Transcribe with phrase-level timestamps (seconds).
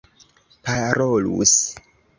[0.65, 1.55] parolus